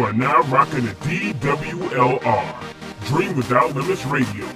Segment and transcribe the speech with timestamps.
[0.00, 2.64] You are now rocking the DWLR,
[3.04, 4.49] Dream Without Limits Radio.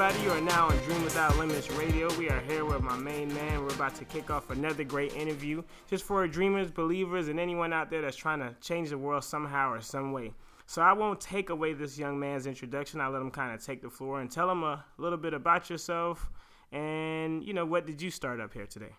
[0.00, 0.24] Everybody.
[0.24, 2.08] You are now on Dream Without Limits Radio.
[2.16, 3.60] We are here with my main man.
[3.62, 7.90] We're about to kick off another great interview just for dreamers, believers, and anyone out
[7.90, 10.32] there that's trying to change the world somehow or some way.
[10.66, 13.00] So I won't take away this young man's introduction.
[13.00, 15.68] I'll let him kind of take the floor and tell him a little bit about
[15.68, 16.30] yourself
[16.70, 18.94] and, you know, what did you start up here today?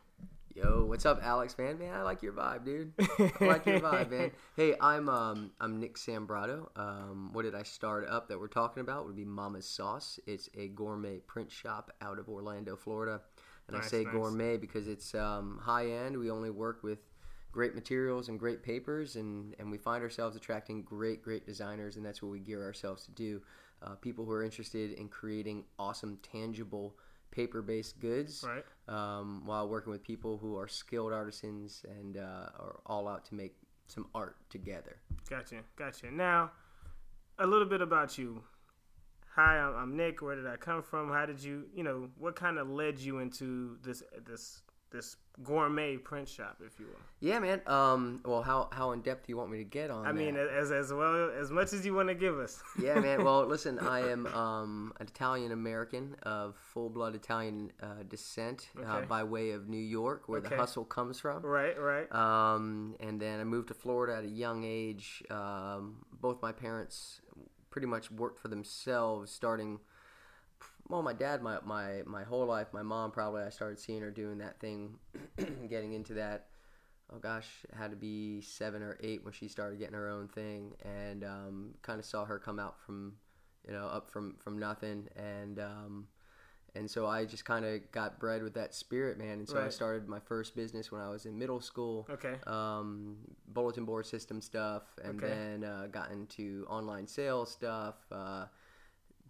[0.55, 1.55] Yo, what's up, Alex?
[1.58, 2.94] Man, man, I like your vibe, dude.
[2.99, 4.31] I like your vibe, man.
[4.55, 6.67] Hey, I'm um, I'm Nick Sambrato.
[6.75, 9.05] Um, what did I start up that we're talking about?
[9.05, 10.20] Would be Mama's Sauce.
[10.25, 13.22] It's a gourmet print shop out of Orlando, Florida.
[13.67, 14.11] And I say nice.
[14.11, 16.17] gourmet because it's um, high end.
[16.17, 17.00] We only work with
[17.52, 22.06] great materials and great papers, and, and we find ourselves attracting great, great designers, and
[22.06, 23.41] that's what we gear ourselves to do.
[23.81, 26.95] Uh, people who are interested in creating awesome, tangible,
[27.31, 28.66] paper based goods Right.
[28.88, 33.35] um, while working with people who are skilled artisans and uh, are all out to
[33.35, 33.55] make
[33.88, 34.97] some art together.
[35.30, 36.11] Gotcha, gotcha.
[36.11, 36.52] Now,
[37.39, 38.44] a little bit about you.
[39.35, 40.22] Hi, I'm, I'm Nick.
[40.22, 41.09] Where did I come from?
[41.09, 44.61] How did you, you know, what kind of led you into this this
[44.92, 47.00] this gourmet print shop, if you will?
[47.22, 47.62] Yeah, man.
[47.68, 50.36] Um, well, how, how in depth do you want me to get on I mean,
[50.36, 52.62] as as well as much as you want to give us.
[52.81, 53.23] yeah, man.
[53.23, 59.02] Well, listen, I am um, an Italian American of full blood Italian uh, descent uh,
[59.02, 60.50] by way of New York, where Okay.
[60.50, 61.44] the hustle comes from.
[61.44, 62.12] right, right.
[62.14, 65.24] Um, and then I moved to Florida at a young age.
[65.30, 67.22] Um, both my parents
[67.70, 69.80] pretty much worked for themselves, starting.
[70.90, 72.68] Well, my dad, my, my, my whole life.
[72.73, 74.98] My mom, probably, I started seeing her doing that thing,
[75.70, 76.48] getting into that.
[77.13, 80.28] Oh gosh, it had to be seven or eight when she started getting her own
[80.28, 83.13] thing, and um, kind of saw her come out from,
[83.68, 86.08] you know, up from from nothing, and um,
[86.75, 89.40] and so I just kind of got bred with that spirit, man.
[89.40, 92.36] And so I started my first business when I was in middle school okay.
[92.46, 95.34] um, bulletin board system stuff, and Okay.
[95.34, 97.96] then uh, got into online sales stuff.
[98.12, 98.46] Uh,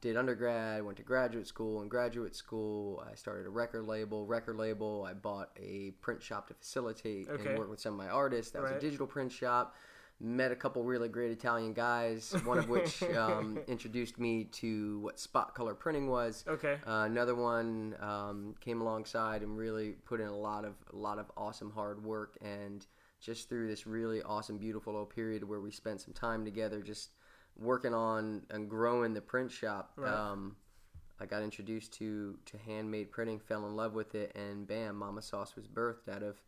[0.01, 1.81] did undergrad, went to graduate school.
[1.81, 4.25] In graduate school, I started a record label.
[4.25, 7.49] Record label, I bought a print shop to facilitate Okay.
[7.49, 8.51] and work with some of my artists.
[8.51, 9.75] That was a digital print shop.
[10.21, 15.17] Met a couple really great Italian guys, one of which um, introduced me to what
[15.17, 16.43] spot color printing was.
[16.45, 16.77] Okay.
[16.85, 21.19] Uh, another one um, came alongside and really put in a lot of a lot
[21.19, 22.85] of awesome hard work and
[23.21, 27.11] just through this really awesome beautiful little period where we spent some time together just
[27.59, 30.11] working on and growing the print shop Right.
[30.13, 30.55] um,
[31.19, 35.21] I got introduced to to handmade printing fell in love with it and bam Mama
[35.21, 36.41] Sauce was birthed out of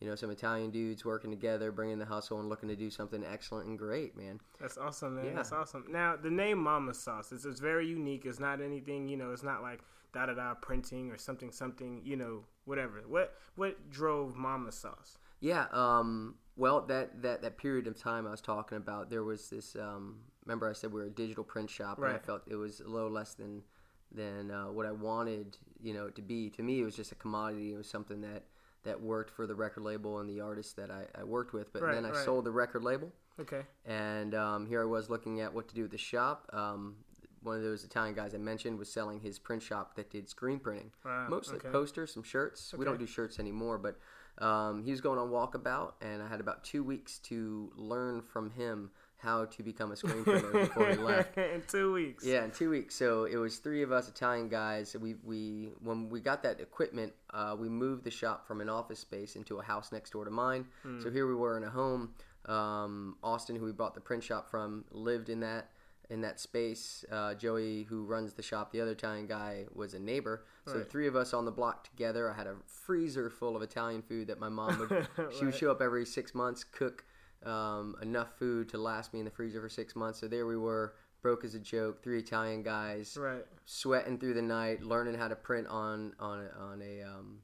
[0.00, 3.24] you know some Italian dudes working together bringing the hustle and looking to do something
[3.24, 5.24] excellent and great man That's awesome, man.
[5.26, 5.32] Yeah.
[5.34, 5.84] That's awesome.
[5.90, 8.24] Now, the name Mama Sauce is it's very unique.
[8.26, 9.32] It's not anything, you know.
[9.32, 9.80] It's not like
[10.12, 13.02] da da da printing or something something, you know, whatever.
[13.08, 15.18] What what drove Mama Sauce?
[15.40, 15.66] Yeah.
[15.72, 19.76] Um, well, that, that, that period of time I was talking about, there was this.
[19.76, 20.16] Um,
[20.48, 22.88] remember, I said we were a digital print shop, and I felt it was a
[22.88, 23.62] little less than
[24.10, 26.48] than uh, what I wanted, you know, to be.
[26.50, 27.74] To me, it was just a commodity.
[27.74, 28.44] It was something that
[28.84, 31.70] that worked for the record label and the artists that I, I worked with.
[31.72, 32.24] But Right, then I right.
[32.24, 33.62] sold the record label, Okay.
[33.84, 36.48] and um, here I was looking at what to do with the shop.
[36.52, 36.96] Um,
[37.42, 40.58] one of those Italian guys I mentioned was selling his print shop that did screen
[40.58, 41.26] printing Wow.
[41.28, 41.68] mostly okay.
[41.68, 42.74] posters, some shirts.
[42.76, 43.98] We don't do shirts anymore, but
[44.44, 48.50] um, he was going on walkabout, and I had about two weeks to learn from
[48.52, 51.36] him how to become a screen printer before he left.
[51.38, 52.24] in two weeks.
[52.24, 52.94] Yeah, in two weeks.
[52.94, 54.96] So it was three of us Italian guys.
[54.98, 59.00] We we when we got that equipment, uh, we moved the shop from an office
[59.00, 60.66] space into a house next door to mine.
[60.82, 61.00] Hmm.
[61.02, 62.14] So here we were in a home.
[62.46, 65.70] Um, Austin, who we bought the print shop from, lived in that
[66.10, 67.04] in that space.
[67.12, 70.44] Uh, Joey, who runs the shop, the other Italian guy, was a neighbor.
[70.66, 70.90] So Right.
[70.90, 72.30] three of us on the block together.
[72.30, 75.06] I had a freezer full of Italian food that my mom would.
[75.38, 77.04] She would show up every six months, cook
[77.44, 80.20] um, enough food to last me in the freezer for six months.
[80.20, 83.44] So there we were, broke as a joke, three Italian guys, Right.
[83.64, 87.38] sweating through the night, learning how to print on on a, on a um,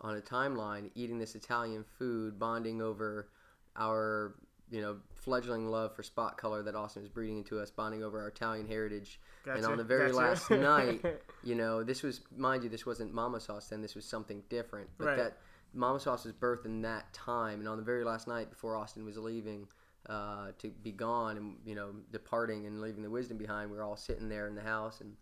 [0.00, 3.28] on a timeline, eating this Italian food, bonding over
[3.76, 4.34] our
[4.70, 8.20] you know fledgling love for spot color that Austin was breeding into us, bonding over
[8.20, 9.20] our Italian heritage.
[9.46, 10.16] and on the very gotcha.
[10.16, 11.04] last night,
[11.44, 13.82] you know, this was mind you, this wasn't Mama Sauce then.
[13.82, 14.88] This was something different.
[14.98, 15.16] But Right.
[15.16, 15.38] that
[15.74, 19.04] Mama Sauce was birthed in that time, and on the very last night before Austin
[19.04, 19.66] was leaving
[20.08, 23.82] uh, to be gone and you know departing and leaving the wisdom behind, we were
[23.82, 25.16] all sitting there in the house and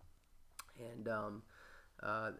[0.78, 1.42] and um,
[2.02, 2.30] uh,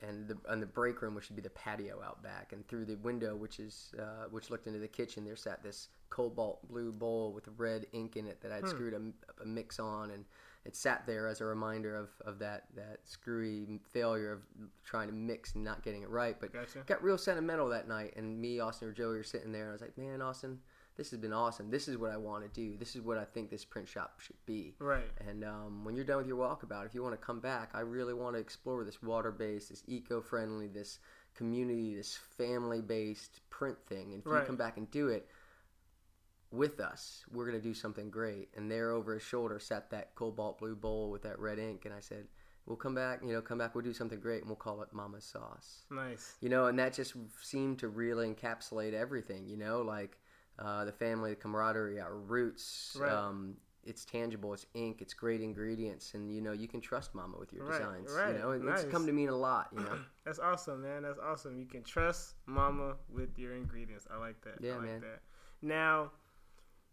[0.00, 2.84] and the and the break room, which would be the patio out back, and through
[2.84, 6.92] the window, which is uh, which looked into the kitchen, there sat this cobalt blue
[6.92, 10.24] bowl with red ink in it that I'd screwed a, a mix on, and
[10.64, 14.40] it sat there as a reminder of, of that that screwy failure of
[14.84, 16.36] trying to mix and not getting it right.
[16.40, 16.80] But Gotcha.
[16.86, 19.72] got real sentimental that night, and me, Austin, or Joey were sitting there, and I
[19.72, 20.58] was like, man, Austin.
[20.96, 21.70] This has been awesome.
[21.70, 22.76] This is what I want to do.
[22.76, 24.74] This is what I think this print shop should be.
[24.80, 25.08] Right.
[25.28, 27.82] And um, when you're done with your walkabout, if you want to come back, I
[27.82, 30.98] really want to explore this water based, this eco friendly, this
[31.36, 34.12] community, this family based print thing.
[34.12, 34.40] And if Right.
[34.40, 35.28] you come back and do it
[36.50, 38.48] with us, we're going to do something great.
[38.56, 41.84] And there over his shoulder sat that cobalt blue bowl with that red ink.
[41.84, 42.26] And I said,
[42.66, 44.88] We'll come back, you know, come back, we'll do something great, and we'll call it
[44.92, 46.34] Mama's Sauce Nice.
[46.42, 50.18] you know, and that just seemed to really encapsulate everything, you know, like
[50.58, 52.94] uh, the family, the camaraderie, our roots.
[53.00, 53.10] Right.
[53.10, 53.54] Um,
[53.84, 54.52] it's tangible.
[54.52, 54.98] It's ink.
[55.00, 58.10] It's great ingredients, and you know you can trust Mama with your Right, designs.
[58.14, 58.82] right, You know, and nice.
[58.82, 59.68] it's come to mean a lot.
[59.72, 61.04] You know, That's awesome, man.
[61.04, 61.58] That's awesome.
[61.58, 64.06] You can trust mama with your ingredients.
[64.12, 64.56] I like that.
[64.60, 65.00] Yeah, I like man.
[65.00, 65.20] that.
[65.62, 66.10] Now,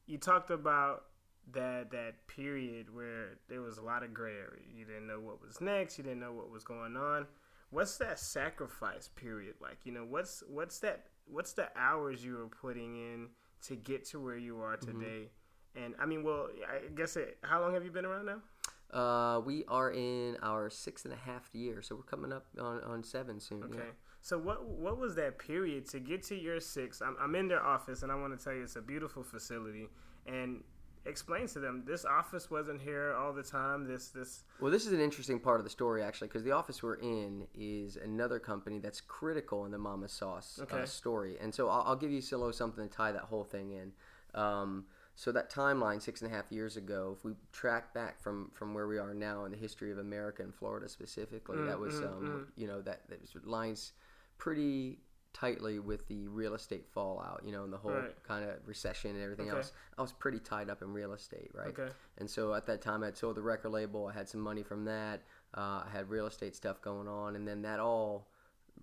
[0.07, 1.05] you talked about
[1.53, 4.63] that that period where there was a lot of gray area.
[4.75, 5.97] You didn't know what was next.
[5.97, 7.27] You didn't know what was going on.
[7.71, 9.77] What's that sacrifice period like?
[9.83, 11.05] You know, what's what's that?
[11.25, 13.27] What's the hours you were putting in
[13.63, 14.99] to get to where you are Mm-hmm.
[14.99, 15.29] today?
[15.75, 18.41] And I mean, well, I guess it, how long have you been around now?
[18.97, 22.81] uh, we are in our sixth and a half year, so we're coming up on,
[22.83, 23.63] on seven soon.
[23.63, 23.77] Okay.
[23.79, 23.83] Yeah.
[24.25, 26.99] So what what was that period to get to your six?
[26.99, 29.87] I'm, I'm in their office and I want to tell you it's a beautiful facility
[30.25, 30.63] and
[31.05, 33.85] explain to them this office wasn't here all the time.
[33.87, 36.81] This this Well, this is an interesting part of the story, actually, because the office
[36.81, 40.81] we're in is another company that's critical in the Mama Sauce Okay.
[40.81, 41.37] uh, story.
[41.39, 43.91] And so I'll, I'll give you Silo something to tie that whole thing in.
[44.33, 48.49] Um, so that timeline, six and a half years ago, if we track back from,
[48.53, 52.01] from where we are now in the history of America and Florida specifically, that was,
[52.01, 53.93] um, you know, that, that was lines
[54.37, 54.99] pretty
[55.33, 58.23] tightly with the real estate fallout, you know, and the whole Right.
[58.23, 59.57] kind of recession and everything Okay.
[59.57, 59.73] else.
[59.97, 61.67] I was pretty tied up in real estate, right?
[61.77, 61.91] Okay.
[62.17, 64.07] And so at that time, I'd sold the record label.
[64.07, 65.23] I had some money from that.
[65.53, 68.29] Uh, I had real estate stuff going on, and then that all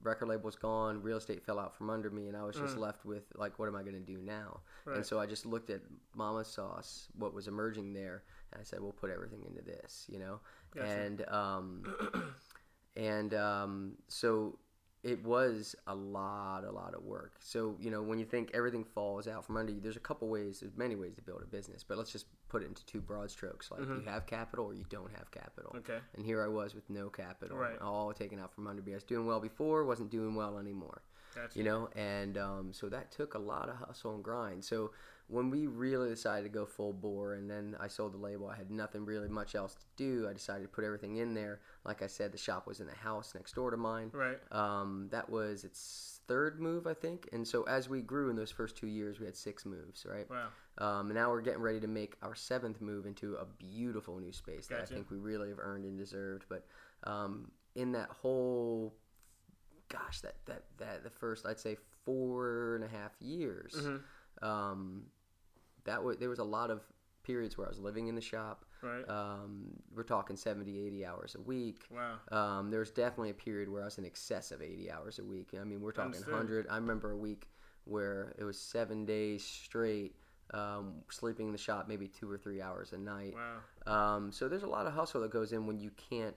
[0.02, 1.00] record label was gone.
[1.02, 3.69] Real estate fell out from under me, and I was just left with like, what
[3.69, 4.60] am I going to do now?
[4.84, 4.96] Right.
[4.96, 5.81] And so I just looked at
[6.14, 10.19] Mama Sauce, what was emerging there, and I said, we'll put everything into this, you
[10.19, 10.40] know.
[10.75, 10.87] Gotcha.
[10.87, 11.84] And um,
[12.96, 14.58] and um, so
[15.02, 17.32] it was a lot, a lot of work.
[17.40, 20.28] So you know, when you think everything falls out from under you, there's a couple
[20.28, 20.60] ways.
[20.60, 23.31] There's many ways to build a business, but let's just put it into two broad
[23.31, 25.75] strokes: like you have capital or you don't have capital.
[25.78, 25.99] Okay.
[26.16, 27.81] And here I was with no capital, Right.
[27.81, 28.93] all taken out from under me.
[28.93, 31.02] I was doing well before, wasn't doing well anymore
[31.34, 31.58] Gotcha.
[31.58, 34.90] you know and um, so that took a lot of hustle and grind so
[35.32, 38.55] when we really decided to go full bore and then i sold the label i
[38.56, 42.02] had nothing really much else to do i decided to put everything in there like
[42.02, 44.38] i said the shop was in the house next door to mine Right.
[44.52, 48.50] um, that was its third move i think and so as we grew in those
[48.50, 50.49] first two years we had six moves right Wow.
[50.79, 54.32] um, and now we're getting ready to make our seventh move into a beautiful new
[54.32, 56.44] space that I think we really have earned and deserved.
[56.49, 56.64] But
[57.05, 58.94] um, in that whole,
[59.88, 61.76] gosh, that, that, that the first I'd say
[62.06, 64.49] four and a half years, Mm-hmm.
[64.49, 65.02] um,
[65.84, 66.82] that was there was a lot of
[67.23, 68.64] periods where I was living in the shop.
[68.82, 69.08] Right.
[69.08, 71.87] Um, we're talking 70, 80 hours a week.
[71.90, 72.14] wow.
[72.37, 75.25] Um, there was definitely a period where I was in excess of 80 hours a
[75.25, 75.50] week.
[75.61, 76.33] I mean, we're talking Understood.
[76.33, 76.66] 100.
[76.68, 77.49] I remember a week
[77.85, 80.16] where it was seven days straight,
[80.52, 83.35] um, sleeping in the shop maybe two or three hours a night.
[83.87, 84.16] Wow.
[84.16, 86.35] Um, so there's a lot of hustle that goes in when you can't.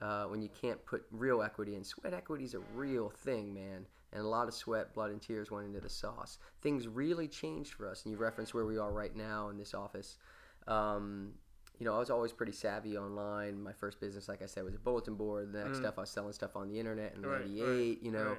[0.00, 3.86] Uh, when you can't put real equity in, sweat equity is a real thing, man,
[4.12, 6.38] and a lot of sweat, blood, and tears went into the sauce.
[6.60, 9.74] Things really changed for us, and you referenced where we are right now in this
[9.74, 10.18] office.
[10.66, 11.32] Um,
[11.78, 13.60] you know, I was always pretty savvy online.
[13.62, 15.52] My first business, like I said, was a bulletin board.
[15.52, 17.26] The next stuff, I was selling stuff on the internet in Mm.
[17.30, 18.02] Right, right, '98.
[18.02, 18.36] you know,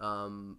[0.00, 0.06] right.
[0.06, 0.58] um,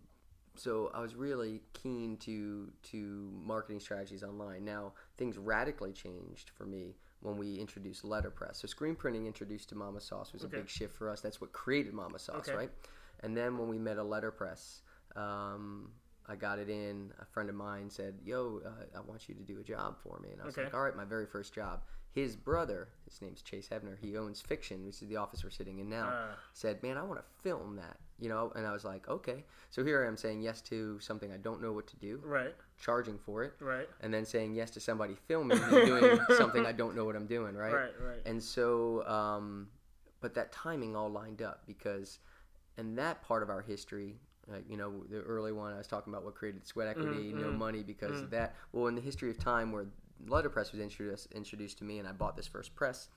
[0.56, 4.66] so I was really keen to to marketing strategies online.
[4.66, 8.60] Now things radically changed for me when we introduced letterpress.
[8.60, 10.58] So screen printing introduced to Mama Sauce was Okay.
[10.58, 11.22] a big shift for us.
[11.22, 12.56] That's what created Mama Sauce, Okay.
[12.58, 12.72] right?
[13.22, 14.82] And then when we met a letterpress,
[15.16, 15.92] um,
[16.28, 17.14] I got it in.
[17.20, 20.20] A friend of mine said, "Yo, uh, I want you to do a job for
[20.20, 20.66] me," and I was Okay.
[20.66, 21.84] like, "All right." My very first job.
[22.12, 23.96] His brother, his name's Chase Heavener.
[23.98, 26.10] He owns Fiction, which is the office we're sitting in now.
[26.12, 26.38] Ah.
[26.54, 28.52] Said, "Man, I want to film that," you know.
[28.56, 31.62] And I was like, "Okay." So here I am saying yes to something I don't
[31.62, 32.56] know what to do, Right.
[32.78, 33.88] charging for it, Right.
[34.02, 37.28] and then saying yes to somebody filming me doing something I don't know what I'm
[37.28, 37.74] doing, right?
[37.74, 38.02] Right.
[38.02, 38.22] Right.
[38.26, 39.70] And so, um,
[40.20, 42.20] but that timing all lined up because,
[42.78, 44.16] in that part of our history,
[44.52, 47.52] uh, you know, the early one I was talking about what created sweat equity, no
[47.52, 48.56] money because of that.
[48.72, 49.88] Well, in the history of time where
[50.28, 53.10] letterpress was introduced introduced to me, and I bought this first press,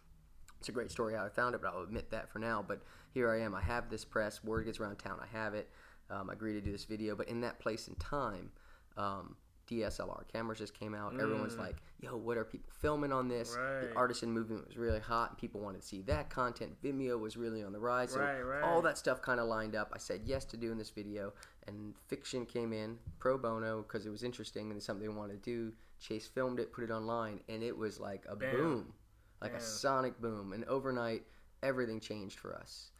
[0.58, 2.64] It's a great story how I found it, but I'll admit that for now.
[2.66, 3.54] But here I am.
[3.54, 4.42] I have this press.
[4.44, 5.18] Word gets around town.
[5.22, 5.70] I have it.
[6.10, 7.14] Um, I agree to do this video.
[7.14, 8.50] But in that place and time,
[8.96, 9.36] um,
[9.70, 11.18] DSLR cameras just came out.
[11.20, 13.58] Everyone's like, "Yo, what are people filming on this?" Mm.
[13.58, 13.80] Right.
[13.88, 16.76] The artisan movement was really hot, and people wanted to see that content.
[16.82, 18.62] Vimeo was really on the rise, so Right, right.
[18.64, 19.90] all that stuff kind of lined up.
[19.94, 21.32] I said yes to doing this video,
[21.66, 25.50] and fiction came in pro bono because it was interesting and something they wanted to
[25.50, 25.72] do.
[26.00, 28.50] Chase filmed it, put it online, and it was like a Bam.
[28.50, 28.94] boom,
[29.40, 30.52] like a sonic boom.
[30.52, 31.24] And overnight,
[31.62, 32.90] everything changed for us.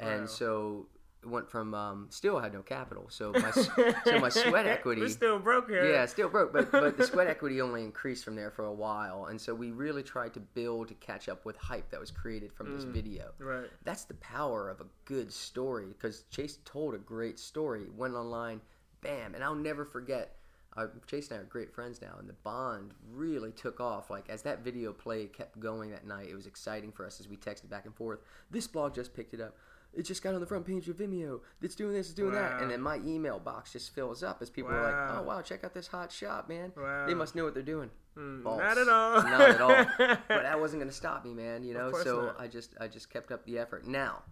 [0.00, 0.26] And Wow.
[0.26, 0.88] so
[1.24, 5.00] went from um, still had no capital, so my so my sweat equity.
[5.00, 5.90] We're still broke here.
[5.92, 9.26] Yeah, still broke, but but the sweat equity only increased from there for a while,
[9.26, 12.52] and so we really tried to build to catch up with hype that was created
[12.52, 12.76] from Mm.
[12.76, 13.32] this video.
[13.38, 13.68] Right.
[13.84, 18.60] That's the power of a good story because Chase told a great story, went online,
[19.00, 20.34] bam, and I'll never forget.
[20.76, 24.10] Uh, Chase and I are great friends now, and the bond really took off.
[24.10, 26.28] Like as that video played, kept going that night.
[26.30, 28.20] It was exciting for us as we texted back and forth.
[28.50, 29.56] This blog just picked it up.
[29.98, 31.40] It just got on the front page of Vimeo.
[31.60, 34.48] It's doing this, it's doing that, and then my email box just fills up as
[34.48, 36.72] people are like, "Oh wow, check out this hot shop, man!
[36.76, 37.04] Wow.
[37.08, 39.22] They must know what they're doing." Mm, Not at all.
[39.24, 39.86] Not at all.
[40.28, 41.64] But that wasn't going to stop me, man.
[41.64, 42.40] You know, so not.
[42.40, 43.88] I just I just kept up the effort.
[43.88, 44.22] Now,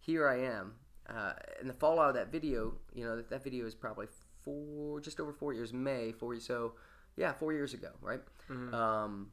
[0.00, 0.74] here I am,
[1.08, 2.74] uh, and the fallout of that video.
[2.92, 4.06] You know, that, that video is probably
[4.44, 5.72] four, just over four years.
[5.72, 6.34] May four.
[6.34, 6.44] years.
[6.44, 6.74] So,
[7.16, 8.20] yeah, four years ago, right?
[8.50, 8.74] Mm-hmm.
[8.74, 9.30] Um,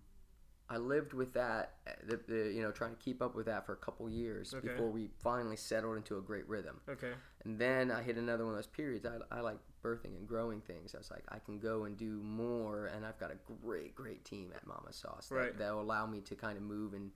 [0.71, 1.73] I lived with that,
[2.07, 4.69] the, the, you know, trying to keep up with that for a couple years Okay.
[4.69, 6.79] before we finally settled into a great rhythm.
[6.87, 7.11] Okay.
[7.43, 9.05] And then I hit another one of those periods.
[9.05, 10.95] I, I like birthing and growing things.
[10.95, 14.23] I was like, I can go and do more, and I've got a great, great
[14.23, 15.57] team at Mama Sauce that, Right.
[15.57, 17.11] that will allow me to kind of move and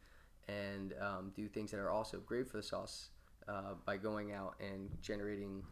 [0.47, 3.09] and um, do things that are also great for the sauce
[3.47, 5.63] uh, by going out and generating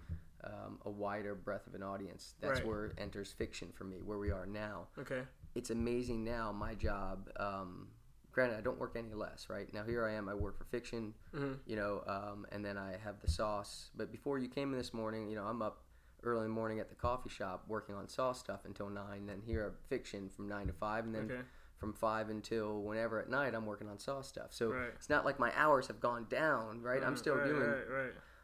[0.44, 2.34] um, a wider breadth of an audience.
[2.42, 2.66] That's Right.
[2.66, 5.22] where it enters fiction for me, where we are now Okay.
[5.56, 7.88] It's amazing now my job um,
[8.32, 11.14] granted i don't work any less right now here i am i work for fiction
[11.34, 11.60] Mhm.
[11.66, 14.94] you know um, and then i have the sauce but before you came in this
[14.94, 15.84] morning you know i'm up
[16.24, 19.42] early in the morning at the coffee shop working on sauce stuff until 9 then
[19.46, 21.42] here at fiction from 9 to 5 and then Okay.
[21.78, 24.92] from 5 until whenever at night i'm working on sauce stuff so Right.
[24.96, 27.76] it's not like my hours have gone down right i'm Mm, still right, doing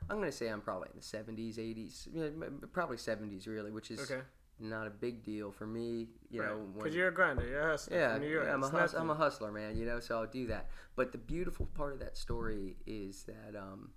[0.10, 3.72] i'm going to say i'm probably in the 70s 80s yeah, m- probably 70s really
[3.72, 4.22] which is Okay.
[4.60, 7.48] Not a big deal for me you know Because you're a grinder.
[7.48, 7.98] You're a hustler.
[7.98, 8.46] yeah, New York.
[8.48, 9.78] yeah, I'm a It's hus- I'm a hustler, man.
[9.78, 10.70] You know, so I'll do that.
[10.96, 13.92] But the beautiful part of that story is that um,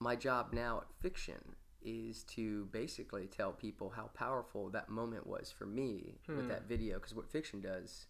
[0.00, 5.50] my job now at Fiction is to basically tell people how powerful that moment was
[5.50, 6.48] for me with Hmm.
[6.48, 6.96] that video.
[6.96, 8.06] Because what Fiction does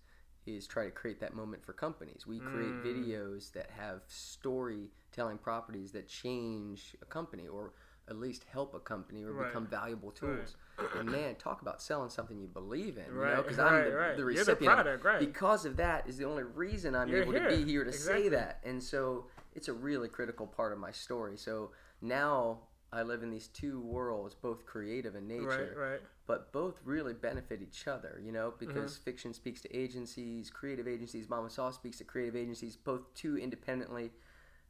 [0.46, 2.26] is try to create that moment for companies.
[2.26, 2.86] We create Hmm.
[2.86, 7.74] videos that have storytelling properties that change a company or
[8.08, 9.48] at least help a company or Right.
[9.48, 10.56] become valuable tools.
[10.98, 13.16] And man, talk about selling something you believe in, you know?
[13.20, 14.16] Right, Because I'm right, the, right.
[14.16, 14.62] the You're the recipient.
[14.62, 14.74] it.
[14.74, 15.18] product, right.
[15.20, 18.22] Because of that is the only reason I'm You're able to be here to Exactly.
[18.24, 18.60] say that.
[18.64, 21.36] And so it's a really critical part of my story.
[21.36, 22.60] So now
[22.92, 25.90] I live in these two worlds, both creative and nature, Right.
[25.92, 26.00] Right.
[26.26, 29.02] but both really benefit each other, you know, because Mm-hmm.
[29.04, 34.12] fiction speaks to agencies, creative agencies, Mama Sauce speaks to creative agencies, both two independently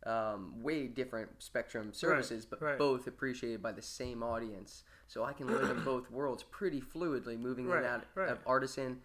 [0.08, 2.78] um, way different spectrum services, but right.
[2.78, 4.84] both appreciated by the same audience.
[5.06, 8.30] So I can live in both worlds pretty fluidly, moving in and out right.
[8.30, 9.00] of artisan,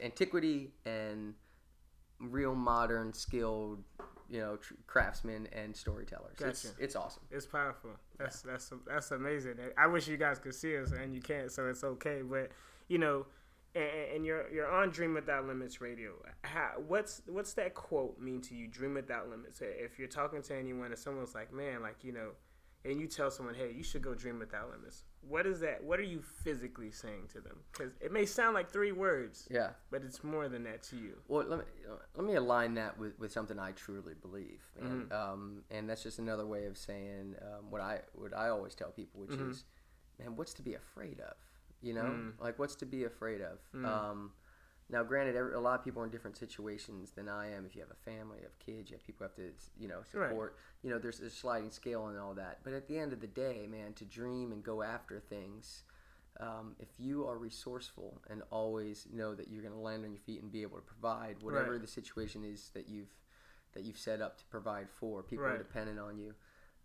[0.00, 1.34] antiquity, and
[2.20, 3.82] real modern, skilled,
[4.30, 6.36] you know, tr- craftsmen and storytellers.
[6.40, 6.76] It's, Gotcha.
[6.78, 7.22] it's awesome.
[7.30, 7.90] It's powerful.
[8.16, 9.54] That's that's that's amazing.
[9.76, 12.22] I wish you guys could see us, and you can't, so it's okay.
[12.22, 12.50] But
[12.88, 13.26] you know,
[13.76, 16.12] and, and you're you're on Dream Without Limits Radio.
[16.42, 18.66] How, what's what's that quote mean to you?
[18.68, 19.60] Dream without limits.
[19.62, 22.30] If you're talking to anyone, and someone's like, "Man, like you know,"
[22.84, 25.82] and you tell someone, "Hey, you should go dream without limits." What is that?
[25.82, 27.56] What are you physically saying to them?
[27.72, 29.70] Because it may sound like three words, Yeah.
[29.90, 31.14] but it's more than that to you.
[31.26, 31.64] Well, let me
[32.14, 35.12] let me align that with, with something I truly believe, and Mm-hmm.
[35.32, 38.90] um, and that's just another way of saying um, what I what I always tell
[38.90, 39.50] people, which Mm-hmm.
[39.50, 39.64] is,
[40.20, 41.34] man, what's to be afraid of?
[41.82, 42.32] You know, Mm.
[42.40, 43.58] like what's to be afraid of?
[43.84, 44.32] Um,
[44.88, 47.66] now, granted, every, a lot of people are in different situations than I am.
[47.66, 49.88] If you have a family, you have kids, you have people who have to, you
[49.88, 50.28] know, Right.
[50.30, 50.56] support.
[50.82, 52.60] You know, there's a sliding scale and all that.
[52.64, 55.82] But at the end of the day, man, to dream and go after things,
[56.40, 60.20] um, if you are resourceful and always know that you're going to land on your
[60.20, 61.80] feet and be able to provide whatever Right.
[61.80, 63.14] the situation is that you've
[63.72, 66.34] that you've set up to provide for people who are dependent on you.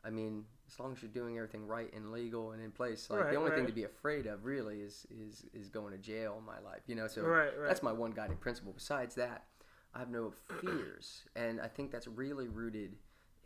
[0.04, 3.22] I mean, as long as you're doing everything right and legal and in place, like
[3.22, 6.36] Right, the only thing to be afraid of really is is is going to jail
[6.40, 6.82] in my life.
[6.88, 7.68] You know, so Right, right.
[7.68, 8.74] that's my one guiding principle.
[8.74, 9.46] Besides that,
[9.94, 12.96] I have no fears, and I think that's really rooted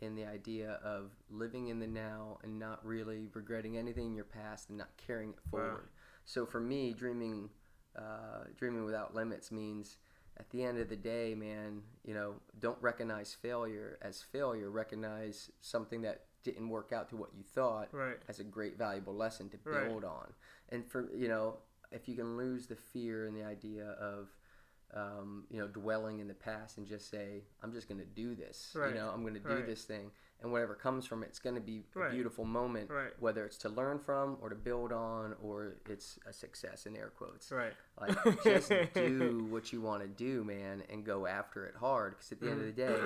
[0.00, 4.24] in the idea of living in the now and not really regretting anything in your
[4.26, 5.88] past and not carrying it forward.
[6.26, 7.48] So for me, dreaming,
[7.96, 9.96] uh, dreaming without limits means
[10.38, 14.70] at the end of the day, man, you know, don't recognize failure as failure.
[14.70, 18.18] Recognize something that didn't work out to what you thought Right.
[18.28, 19.84] as a great valuable lesson to Right.
[19.84, 20.32] build on.
[20.70, 21.58] And for you know,
[21.92, 24.28] if you can lose the fear and the idea of
[24.94, 28.34] um, you know dwelling in the past and just say, I'm just going to do
[28.36, 28.72] this.
[28.74, 28.90] Right.
[28.90, 29.66] You know, I'm going to do Right.
[29.66, 32.08] this thing, and whatever comes from it, it's going to be Right.
[32.10, 32.88] a beautiful moment.
[32.90, 33.12] Right.
[33.18, 37.10] Whether it's to learn from or to build on, or it's a success in air
[37.16, 37.50] quotes.
[37.50, 37.74] Right.
[38.00, 42.12] Like just do what you want to do, man, and go after it hard.
[42.12, 43.00] Because at the end of the day,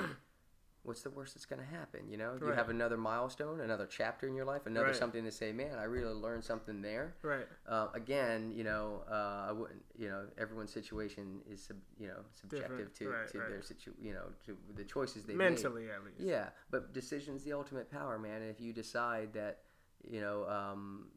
[0.83, 2.09] what's the worst that's going to happen?
[2.09, 2.53] You know, you Mm-hmm.
[2.57, 4.97] Have another milestone, another chapter in your life, another Right.
[4.97, 7.15] something to say, man, I really learned something there.
[7.23, 7.47] Right.
[7.69, 12.25] Uh, again, you know, uh, I wouldn't, you know, everyone's situation is, sub, you know,
[12.33, 12.95] subjective Different.
[12.97, 13.49] to, Right, to right.
[13.51, 15.45] their situ, you know, to the choices they made.
[15.51, 16.19] Mentally, at least.
[16.21, 18.41] Yeah, but decision's the ultimate power, man.
[18.41, 19.59] And if you decide that,
[20.03, 21.09] you know, um,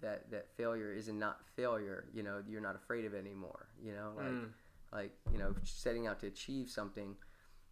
[0.00, 3.68] that that failure is not failure, you know, you're not afraid of it anymore.
[3.82, 4.48] You know, like Mm.
[4.92, 7.16] like you know, setting out to achieve something,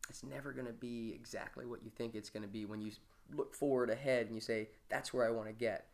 [0.08, 2.92] it's never going to be exactly what you think it's going to be when you
[3.34, 5.88] look forward ahead and you say, "That's where I want to get."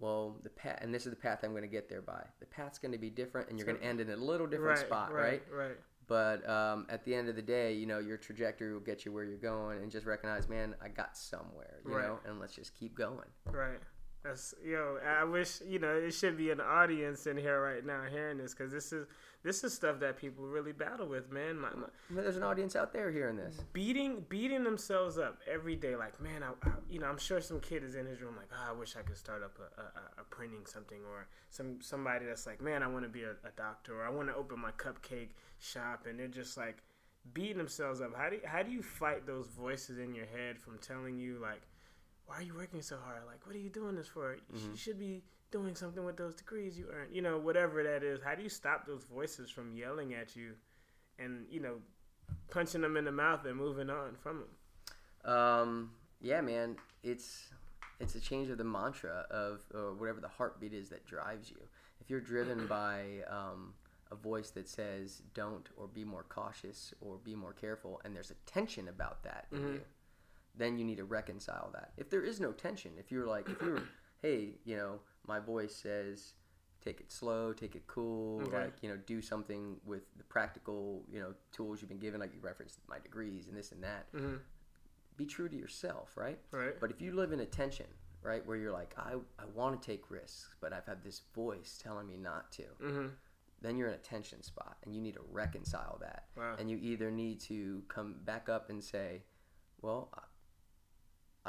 [0.00, 2.24] Well, the path, and this is the path I'm going to get there by.
[2.40, 4.78] The path's going to be different, and you're going to end in a little different
[4.78, 5.42] right, spot, right?
[5.52, 5.76] Right.
[6.06, 9.12] But um, at the end of the day, you know, your trajectory will get you
[9.12, 12.06] where you're going, and just recognize, man, I got somewhere, you Right.
[12.06, 13.28] know, and let's just keep going.
[13.50, 13.80] Right.
[14.24, 14.98] That's yo.
[15.06, 18.52] I wish you know it should be an audience in here right now hearing this
[18.54, 19.06] because this is
[19.44, 21.58] this is stuff that people really battle with, man.
[21.58, 23.56] My, my, there's an audience out there hearing this.
[23.72, 25.94] beating beating themselves up every day.
[25.94, 28.50] Like man, I, I you know I'm sure some kid is in his room like,
[28.52, 32.26] oh, I wish I could start up a, a, a printing something or some somebody
[32.26, 34.58] that's like, man, I want to be a, a doctor or I want to open
[34.60, 36.82] my cupcake shop, and they're just like
[37.32, 38.16] beating themselves up.
[38.16, 41.38] How do you, how do you fight those voices in your head from telling you
[41.40, 41.62] like,
[42.28, 43.22] why are you working so hard?
[43.26, 44.34] Like, what are you doing this for?
[44.34, 47.14] You, sh- you should be doing something with those degrees you earned.
[47.14, 48.20] You know, whatever that is.
[48.22, 50.52] How do you stop those voices from yelling at you,
[51.18, 51.76] and you know,
[52.50, 54.44] punching them in the mouth and moving on from
[55.24, 55.32] them?
[55.32, 57.48] Um, yeah, man, it's
[57.98, 61.56] it's a change of the mantra of or whatever the heartbeat is that drives you.
[62.00, 63.72] If you're driven by um,
[64.12, 68.30] a voice that says "don't" or "be more cautious" or "be more careful," and there's
[68.30, 69.80] a tension about that in you,
[70.58, 71.92] then you need to reconcile that.
[71.96, 73.82] If there is no tension, if you're like, if you're,
[74.22, 76.34] hey, you know, my voice says,
[76.84, 78.64] take it slow, take it cool, Okay.
[78.64, 82.34] like, you know, do something with the practical, you know, tools you've been given, like
[82.34, 84.12] you referenced my degrees and this and that.
[84.12, 84.40] Mhm.
[85.16, 86.38] Be true to yourself, right?
[86.52, 86.78] Right.
[86.80, 87.86] But if you live in a tension,
[88.22, 91.78] right, where you're like, I, I want to take risks, but I've had this voice
[91.82, 93.06] telling me not to, Mm-hmm.
[93.60, 96.26] then you're in a tension spot and you need to reconcile that.
[96.36, 96.54] Wow.
[96.58, 99.22] And you either need to come back up and say,
[99.82, 100.10] well,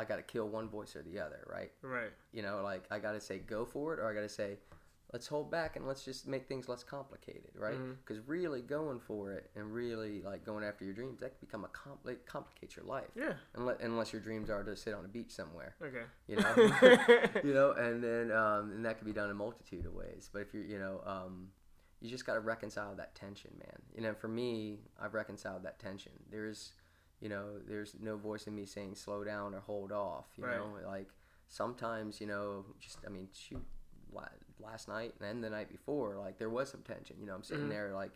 [0.01, 1.71] I, got to kill one voice or the other, right?
[1.81, 2.11] Right.
[2.33, 4.57] You know, like I got to say go for it or I got to say
[5.11, 7.77] let's hold back and let's just make things less complicated, right?
[8.05, 11.65] Because really going for it and really like going after your dreams, that can become
[11.65, 13.09] a com- it complicates your life.
[13.15, 13.33] Yeah.
[13.55, 16.03] Unless, unless your dreams are to sit on a beach somewhere, Okay.
[16.27, 16.55] you know,
[17.43, 20.29] you know, and then um, and that can be done in a multitude of ways.
[20.31, 21.47] But if you're, you know, um,
[22.01, 23.81] you just got to reconcile that tension, man.
[23.95, 26.11] You know, for me, I've reconciled that tension.
[26.31, 26.73] There's,
[27.21, 30.27] you know, there's no voice in me saying slow down or hold off.
[30.37, 30.57] You Right.
[30.57, 31.09] know, like
[31.47, 33.65] sometimes, you know, just I mean, shoot,
[34.59, 37.17] last night and the night before, like there was some tension.
[37.19, 37.69] You know, I'm sitting Mhm.
[37.69, 38.11] there like.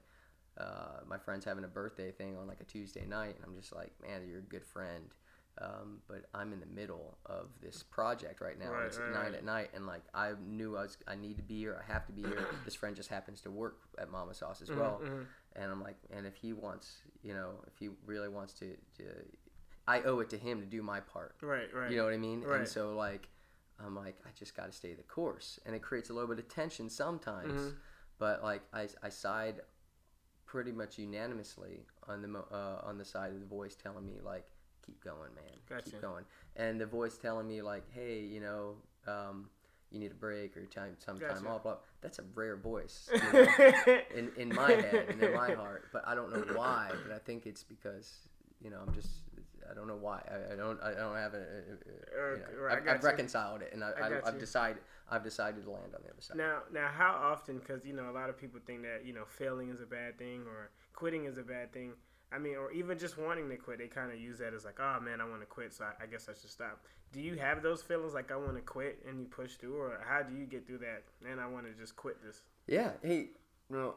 [0.55, 3.73] Uh, my friend's having a birthday thing on like a Tuesday night, and I'm just
[3.73, 5.09] like, man, you're a good friend,
[5.57, 8.71] um, but I'm in the middle of this project right now.
[8.71, 9.33] Right, it's right, nine right.
[9.33, 11.81] at night, and like I knew I was, I need to be here.
[11.83, 12.45] I have to be here.
[12.65, 15.25] this friend just happens to work at Mama Sauce as well, mhm.
[15.55, 19.03] And I'm like, and if he wants, you know, if he really wants to, to
[19.87, 21.35] I owe it to him to do my part.
[21.41, 21.73] Right.
[21.73, 21.91] Right.
[21.91, 22.41] You know what I mean?
[22.41, 22.59] Right.
[22.59, 23.29] And so like,
[23.83, 26.39] I'm like, I just got to stay the course, and it creates a little bit
[26.39, 27.61] of tension sometimes.
[27.61, 27.75] Mhm.
[28.19, 29.61] But like, I, I side
[30.45, 34.19] pretty much unanimously on the mo- uh, on the side of the voice telling me
[34.23, 34.45] like,
[34.85, 35.89] keep going, man, Gotcha.
[35.91, 38.75] keep going, and the voice telling me like, hey, you know.
[39.05, 39.49] Um,
[39.93, 41.47] you need a break or time some time Gotcha.
[41.47, 41.63] off.
[41.63, 41.75] Blah.
[42.01, 43.47] That's a rare voice you know,
[44.15, 46.91] in, in my head and in my heart, but I don't know why.
[47.07, 48.11] But I think it's because
[48.61, 49.09] you know I'm just
[49.69, 50.21] I don't know why.
[50.29, 52.85] I, I don't I don't have a, a, a you uh, know, right, I, I've,
[52.85, 53.07] got I've you.
[53.07, 56.37] reconciled it and I, I I've decided I've decided to land on the other side.
[56.37, 57.59] Now, now, how often?
[57.59, 60.17] Because you know, a lot of people think that you know, failing is a bad
[60.17, 61.91] thing or quitting is a bad thing.
[62.33, 64.79] I mean, or even just wanting to quit, they kind of use that as like,
[64.79, 66.83] oh man, I want to quit, so I, I guess I should stop.
[67.11, 69.99] Do you have those feelings like I want to quit and you push through, or
[70.07, 71.03] how do you get through that?
[71.23, 72.41] Man, I want to just quit this.
[72.67, 72.91] Yeah.
[73.03, 73.27] Hey,
[73.69, 73.95] no,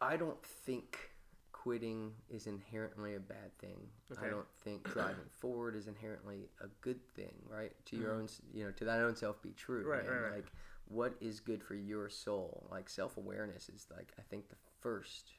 [0.00, 0.98] I don't think
[1.52, 3.78] quitting is inherently a bad thing.
[4.12, 4.26] Okay.
[4.26, 7.72] I don't think driving forward is inherently a good thing, right?
[7.86, 8.18] To your Mhm.
[8.20, 9.84] own, you know, to thine own self be true.
[9.88, 10.12] Right, man.
[10.14, 10.34] right, right.
[10.36, 10.52] Like,
[10.86, 12.66] what is good for your soul?
[12.70, 15.32] Like self awareness is like I think the first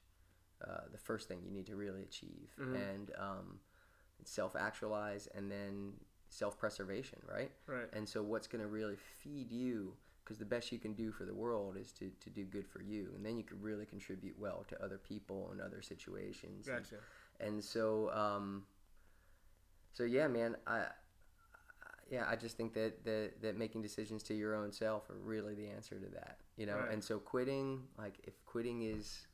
[0.67, 2.75] uh, the first thing you need to really achieve, Mhm.
[2.75, 3.59] and um,
[4.23, 5.93] self actualize, and then
[6.29, 7.51] self preservation, right?
[7.67, 7.89] Right.
[7.93, 9.95] And so, what's going to really feed you?
[10.23, 12.81] Because the best you can do for the world is to, to do good for
[12.83, 16.67] you, and then you can really contribute well to other people and other situations.
[16.67, 16.97] And- Gotcha.
[17.39, 18.65] and so um
[19.93, 20.85] so yeah man i
[22.11, 25.55] yeah i just think that that that making decisions to your own self are really
[25.55, 26.91] the answer to that you know Right.
[26.91, 29.25] and so quitting like if quitting is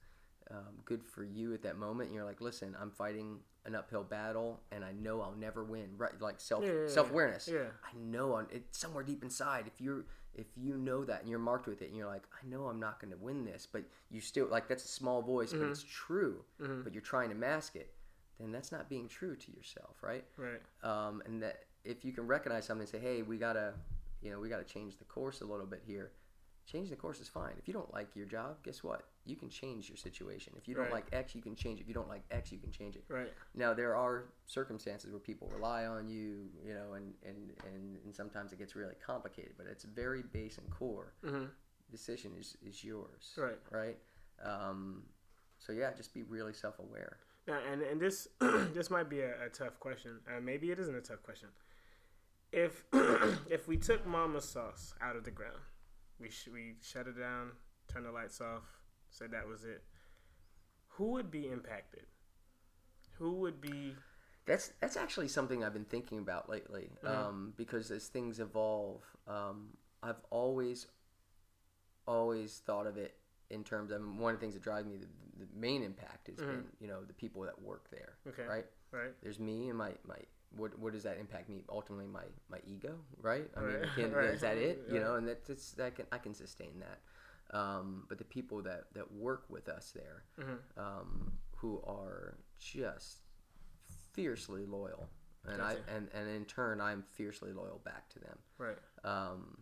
[0.52, 4.04] um, good for you at that moment and you're like listen i'm fighting an uphill
[4.04, 6.88] battle and i know i'll never win right like self Yeah, yeah, yeah.
[6.88, 7.64] self-awareness Yeah.
[7.84, 10.06] i know I'm, it's somewhere deep inside if you're
[10.36, 12.80] if you know that and you're marked with it and you're like i know i'm
[12.80, 15.84] not going to win this but you still like that's a small voice but it's
[15.84, 16.84] true Mhm.
[16.84, 17.92] but you're trying to mask it
[18.40, 20.62] then that's not being true to yourself right Right.
[20.84, 23.74] um, and that if you can recognize something and say hey we gotta
[24.22, 26.12] you know we gotta change the course a little bit here
[26.66, 29.50] change the course is fine if you don't like your job guess what you can
[29.50, 30.94] change your situation if you don't Right.
[30.94, 33.04] like x you can change it if you don't like x you can change it
[33.08, 33.32] Right.
[33.54, 38.16] now there are circumstances where people rely on you, you know, and and and, and
[38.16, 39.54] sometimes it gets really complicated.
[39.58, 41.14] But it's very base and core.
[41.26, 41.46] Mm-hmm.
[41.92, 43.34] Decision is is yours.
[43.38, 43.60] Right.
[43.72, 43.98] Right.
[44.44, 45.04] Um,
[45.60, 47.18] so yeah, just be really self aware.
[47.48, 48.28] Now, and and this
[48.74, 50.20] this might be a, a tough question.
[50.28, 51.50] Uh, maybe it isn't a tough question.
[52.52, 52.84] If
[53.50, 55.60] if we took Mama Sauce out of the ground,
[56.20, 57.52] we sh- we shut it down,
[57.88, 58.64] turn the lights off,
[59.10, 59.84] said that was it.
[60.90, 62.06] Who would be impacted?
[63.18, 63.96] Who would be?
[64.46, 66.90] That's that's actually something I've been thinking about lately.
[67.06, 69.70] Um, because as things evolve, um,
[70.04, 70.88] I've always
[72.08, 73.16] always thought of it
[73.50, 75.08] in terms of one of the things that drives me the,
[75.40, 78.14] the main impact has been you know the people that work there.
[78.28, 78.44] Okay.
[78.44, 78.66] Right.
[78.92, 79.12] Right.
[79.22, 80.18] there's me and my my
[80.56, 84.30] what what does that impact me ultimately my my ego right i mean can, right.
[84.30, 87.00] is that it you know and that that's that can i can sustain that
[87.56, 90.58] um, but the people that that work with us there Mhm.
[90.78, 93.20] um, who are just
[94.14, 95.10] fiercely loyal
[95.46, 95.80] and Gotcha.
[95.88, 98.78] i and and in turn i'm fiercely loyal back to them Right.
[99.04, 99.62] um,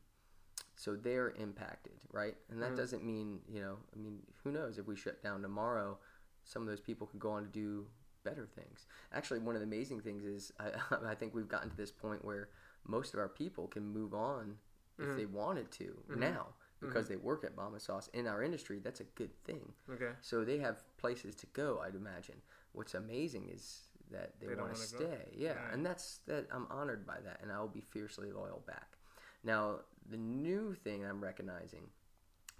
[0.76, 2.36] so they're impacted, right?
[2.50, 2.78] And that Mhm.
[2.78, 6.00] doesn't mean, you know, I mean, who knows if we shut down tomorrow,
[6.44, 7.88] some of those people could go on to do
[8.24, 8.86] better things.
[9.14, 10.72] Actually, one of the amazing things is I,
[11.12, 12.50] I think we've gotten to this point where
[12.86, 14.58] most of our people can move on
[14.98, 15.16] if Mhm.
[15.18, 18.78] they wanted to now because they work at Mama Sauce in our industry.
[18.80, 19.74] That's a good thing.
[19.90, 20.12] Okay.
[20.22, 22.42] So they have places to go, I'd imagine.
[22.74, 25.16] What's amazing is that they, They want to wanna go.
[25.18, 25.34] stay.
[25.34, 25.74] Yeah, Right.
[25.74, 26.48] and that's that.
[26.52, 28.98] I'm honored by that, and I will be fiercely loyal back.
[29.44, 31.90] Now, the new thing I'm recognizing,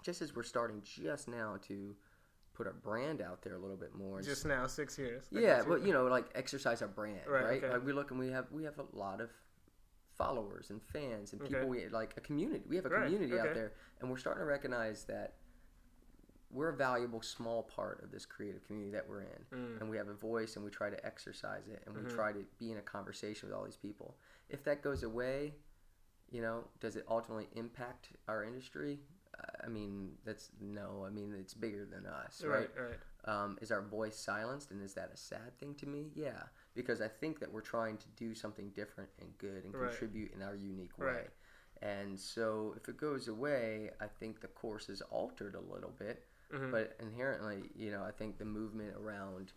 [0.02, 1.94] just as we're starting just now to
[2.54, 5.28] put our brand out there a little bit more, Just now, six years.
[5.34, 5.70] I yeah, got you.
[5.70, 7.64] well, you know, like exercise our brand, Right, right?
[7.64, 7.72] okay.
[7.72, 9.30] Like we look and we have we have a lot of
[10.16, 11.66] followers and fans and people Okay.
[11.68, 12.64] we like a community.
[12.68, 13.48] We have a Right, community okay.
[13.48, 15.34] out there, and we're starting to recognize that
[16.50, 19.80] we're a valuable small part of this creative community that we're in, Mm.
[19.80, 22.14] and we have a voice, and we try to exercise it, and we Mhm.
[22.14, 24.16] try to be in a conversation with all these people.
[24.48, 25.56] If that goes away,
[26.30, 29.00] you know, does it ultimately impact our industry?
[29.64, 31.04] I mean, that's no.
[31.06, 32.70] I mean, it's bigger than us, right?
[32.76, 32.88] Right.
[32.90, 32.98] Right.
[33.26, 36.42] um, is our voice silenced and is that a sad thing to me yeah
[36.74, 39.88] because i think that we're trying to do something different and good and Right.
[39.88, 41.30] contribute in our unique way Right.
[41.80, 46.26] and so if it goes away i think the course is altered a little bit
[46.52, 46.70] Mhm.
[46.70, 49.54] but inherently you know i think the movement around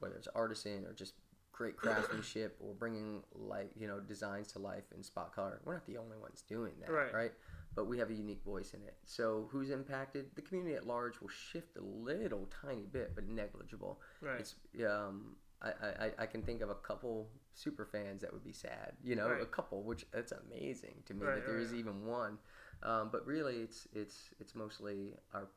[0.00, 1.14] whether it's artisan or just
[1.52, 5.86] great craftsmanship or bringing like you know designs to life in spot color we're not
[5.86, 7.14] the only ones doing that Right.
[7.14, 7.32] right
[7.74, 8.96] but we have a unique voice in it.
[9.04, 10.26] So who's impacted?
[10.34, 14.00] The community at large will shift a little tiny bit, but negligible.
[14.20, 14.40] Right.
[14.40, 14.54] It's
[14.86, 15.70] um, I,
[16.06, 18.92] I, I can think of a couple super fans that would be sad.
[19.02, 21.78] You know, a couple, which that's amazing to me Right, that there is right.
[21.80, 22.38] even one.
[22.82, 25.48] Um, but really, it's it's it's mostly our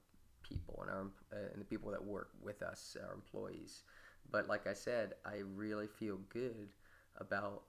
[0.43, 1.01] people and our
[1.33, 3.83] uh, and the people that work with us, our employees.
[4.31, 6.69] But like I said, I really feel good
[7.17, 7.63] about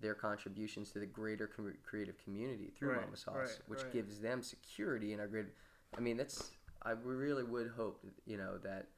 [0.00, 3.92] their contributions to the greater com- creative community through Right, Mama Sauce, right, which right.
[3.92, 5.52] gives them security in our grid.
[5.96, 6.50] I mean, that's
[6.82, 8.88] I really would hope you know that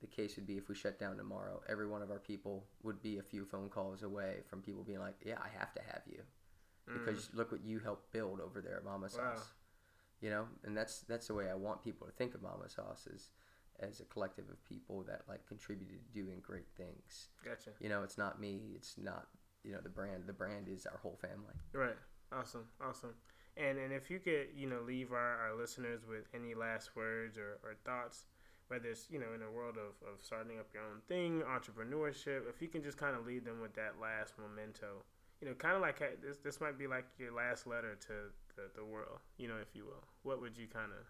[0.00, 3.00] the case would be if we shut down tomorrow, every one of our people would
[3.02, 6.02] be a few phone calls away from people being like, "Yeah, I have to have
[6.06, 6.22] you
[6.86, 9.36] because look what you helped build over there at Mama Sauce." Mm.
[9.36, 9.42] Wow.
[10.20, 13.06] You know, and that's that's the way I want people to think of Mama Sauce
[13.12, 13.30] as
[13.80, 17.28] as a collective of people that like contributed to doing great things.
[17.44, 17.70] Gotcha.
[17.80, 18.72] You know, it's not me.
[18.74, 19.28] It's not
[19.64, 20.24] you know the brand.
[20.26, 21.54] The brand is our whole family.
[21.72, 21.96] Right.
[22.32, 22.64] Awesome.
[22.80, 23.14] Awesome.
[23.56, 27.36] And and if you could, you know, leave our, our listeners with any last words
[27.36, 28.24] or, or thoughts,
[28.68, 32.48] whether it's, you know, in the world of, of starting up your own thing, entrepreneurship,
[32.48, 35.04] if you can just kind of leave them with that last memento,
[35.40, 38.62] you know, kind of like this this might be like your last letter to the,
[38.74, 40.04] the world, you know, if you will.
[40.22, 41.04] What would you kind of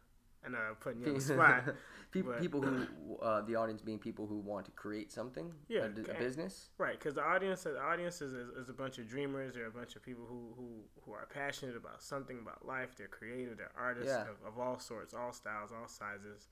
[0.44, 1.64] and uh, putting you on the spot.
[2.10, 5.84] people, but- people who uh, the audience being people who want to create something, Yeah,
[5.84, 6.18] a, d- a okay.
[6.18, 6.70] business.
[6.78, 9.54] Right, because the audience, the audience is, is, is a bunch of dreamers.
[9.54, 10.68] They're a bunch of people who, who,
[11.02, 12.96] who are passionate about something about life.
[12.96, 13.56] They're creative.
[13.58, 14.22] They're artists Yeah.
[14.22, 16.48] of, of all sorts, all styles, all sizes.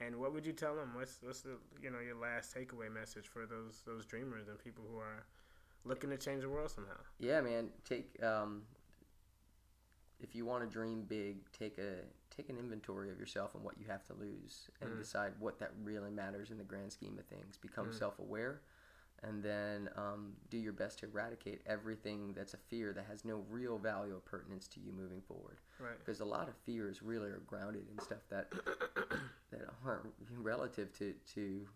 [0.00, 0.90] And what would you tell them?
[0.94, 4.84] What's what's the you know your last takeaway message for those those dreamers and people
[4.90, 5.24] who are
[5.86, 6.98] looking to change the world somehow?
[7.18, 7.70] Yeah, man.
[7.88, 8.64] Take um,
[10.20, 12.00] if you want to dream big, take a
[12.36, 14.98] take an inventory of yourself and what you have to lose, and Mm.
[14.98, 17.56] decide what that really matters in the grand scheme of things.
[17.56, 17.94] Become Mm.
[17.94, 18.62] self aware,
[19.22, 23.38] and then um, do your best to eradicate everything that's a fear that has no
[23.48, 25.60] real value or pertinence to you moving forward.
[25.78, 25.98] Right.
[25.98, 28.50] Because a lot of fears really are grounded in stuff that
[29.50, 31.66] that aren't relative to to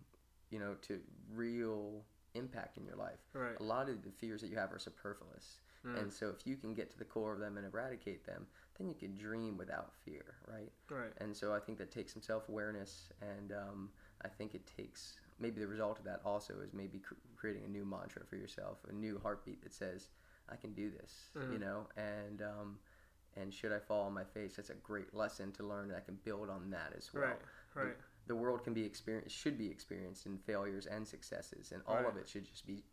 [0.50, 1.00] you know to
[1.32, 3.56] real impact in your life Right.
[3.58, 5.60] a lot of the fears that you have are superfluous.
[5.84, 6.00] Mm.
[6.02, 8.46] And so if you can get to the core of them and eradicate them,
[8.80, 10.72] then you can dream without fear, right?
[10.88, 11.12] Right.
[11.18, 13.90] And so I think that takes some self awareness, and um,
[14.24, 17.68] I think it takes maybe the result of that also is maybe cr- creating a
[17.68, 20.08] new mantra for yourself, a new heartbeat that says,
[20.48, 21.60] "I can do this," you Mhm.
[21.60, 21.88] know.
[21.96, 22.78] And um,
[23.36, 25.88] and should I fall on my face, that's a great lesson to learn.
[25.90, 27.22] And I can build on that as well.
[27.22, 27.38] Right.
[27.74, 27.96] Right.
[28.26, 32.06] The world can be experienced, should be experienced in failures and successes, and all Right.
[32.06, 32.84] of it should just be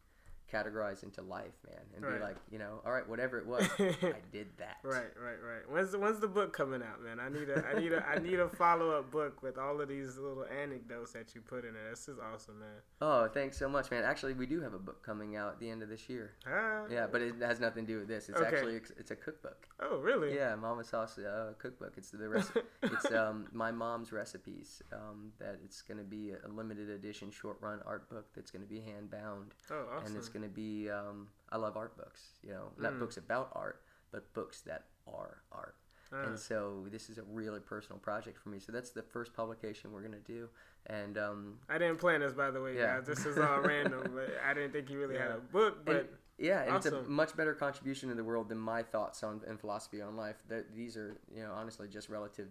[0.51, 2.17] categorized into life, man, and Right.
[2.17, 4.77] be like, you know, all right, whatever it was, I did that.
[4.83, 5.69] Right, right, right.
[5.69, 7.19] When's the, when's the book coming out, man?
[7.19, 9.89] I need a I need a I need a follow up book with all of
[9.89, 11.89] these little anecdotes that you put in it.
[11.89, 12.69] This is awesome, man.
[13.01, 14.03] Oh, thanks so much, man.
[14.03, 16.33] Actually, we do have a book coming out at the end of this year.
[16.47, 16.83] Ah.
[16.89, 18.29] Yeah, but it has nothing to do with this.
[18.29, 18.55] It's Okay.
[18.55, 19.67] actually it's a cookbook.
[19.81, 20.33] Oh, really?
[20.36, 21.93] Yeah, Mama Sauce uh, cookbook.
[21.97, 22.51] It's the rest.
[22.83, 24.81] it's um, my mom's recipes.
[24.93, 28.63] Um, that it's going to be a limited edition short run art book that's going
[28.63, 29.53] to be hand bound.
[29.71, 30.07] Oh, awesome.
[30.07, 32.21] and it's going to be um, I love art books.
[32.43, 33.00] You know, not Mm.
[33.00, 35.76] books about art, but books that are art.
[36.13, 36.23] Ah.
[36.23, 38.60] And so this is a really personal project for me.
[38.60, 40.47] So that's the first publication we're going to do.
[40.86, 42.97] And um, I didn't plan this, by the way, Yeah.
[42.97, 43.08] guys.
[43.08, 45.84] This is all random, but I didn't think you really had a book.
[45.86, 49.21] But and, yeah, and it's a much better contribution to the world than my thoughts
[49.23, 50.38] on and philosophy on life.
[50.47, 52.47] That these are, you know, honestly just relative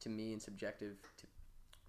[0.00, 1.26] to me and subjective to,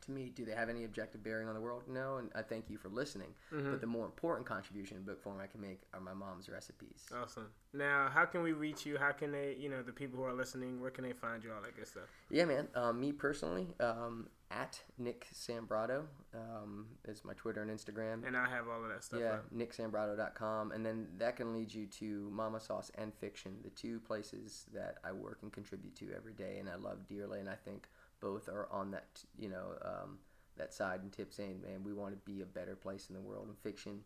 [0.09, 0.31] to me.
[0.35, 1.83] Do they have any objective bearing on the world?
[1.87, 3.29] No, and I thank you for listening.
[3.53, 3.71] Mm-hmm.
[3.71, 7.05] But the more important contribution in book form I can make are my mom's recipes.
[7.15, 7.47] awesome.
[7.73, 8.97] Now, how can we reach you?
[8.97, 11.51] How can they, you know, the people who are listening, where can they find you?
[11.53, 12.09] All that good stuff.
[12.29, 12.67] Yeah, man.
[12.75, 18.25] Um, me personally, um, at Nick Sambrato um, is my Twitter and Instagram.
[18.25, 19.19] And I have all of that stuff.
[19.19, 19.53] yeah, up.
[19.55, 20.71] nicksambrato.com.
[20.71, 24.97] And then that can lead you to Mama Sauce and Fiction, the two places that
[25.03, 27.39] I work and contribute to every day and I love dearly.
[27.39, 27.87] And I think
[28.19, 30.19] both are on that, you know, um,
[30.57, 33.21] that side and tip saying, man, we want to be a better place in the
[33.21, 33.47] world.
[33.47, 34.01] And Fiction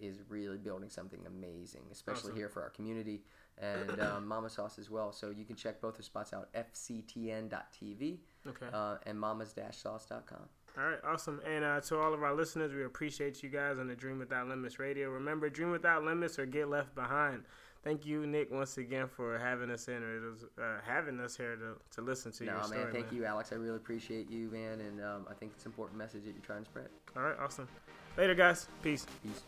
[0.00, 2.36] is really building something amazing, especially Awesome.
[2.36, 3.22] here for our community.
[3.60, 5.12] And um, Mama Sauce as well.
[5.12, 8.66] So you can check both the spots out, fctn.tv Okay.
[8.72, 10.38] uh, and mamas-sauce.com.
[10.78, 11.40] All right, awesome.
[11.44, 14.46] And uh, to all of our listeners, we appreciate you guys on the Dream Without
[14.48, 15.10] Limits Radio.
[15.10, 17.42] Remember, dream without limits or get left behind.
[17.84, 21.36] Thank you, Nick, once again for having us in, or it was, uh, having us
[21.36, 22.92] here to, to listen to No, your man, story.
[22.92, 23.14] thank man.
[23.16, 23.52] you, Alex.
[23.52, 26.42] I really appreciate you, man, and um, I think it's an important message that you're
[26.44, 26.88] trying to spread.
[27.16, 27.68] All right, awesome.
[28.16, 28.66] Later, guys.
[28.82, 29.06] Peace.
[29.22, 29.42] Peace.